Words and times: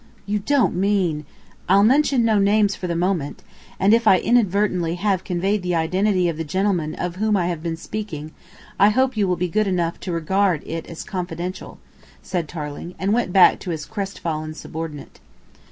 "You 0.25 0.39
don't 0.39 0.73
mean?" 0.73 1.27
"I'll 1.69 1.83
mention 1.83 2.25
no 2.25 2.39
names 2.39 2.73
for 2.75 2.87
the 2.87 2.95
moment, 2.95 3.43
and 3.79 3.93
if 3.93 4.07
inadvertently 4.07 4.93
I 4.93 5.01
have 5.03 5.23
conveyed 5.23 5.61
the 5.61 5.75
identity 5.75 6.27
of 6.27 6.37
the 6.37 6.43
gentleman 6.43 6.95
of 6.95 7.17
whom 7.17 7.37
I 7.37 7.45
have 7.49 7.61
been 7.61 7.77
speaking, 7.77 8.31
I 8.79 8.89
hope 8.89 9.15
you 9.15 9.27
will 9.27 9.35
be 9.37 9.47
good 9.47 9.67
enough 9.67 9.99
to 9.99 10.11
regard 10.11 10.63
it 10.65 10.87
as 10.87 11.03
confidential," 11.03 11.77
said 12.23 12.47
Tarling, 12.49 12.95
and 12.97 13.13
went 13.13 13.31
back 13.31 13.59
to 13.59 13.69
his 13.69 13.85
crestfallen 13.85 14.55
subordinate. 14.55 15.19